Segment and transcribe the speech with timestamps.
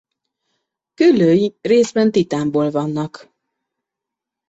[0.93, 3.31] Küllői részben titánból vannak.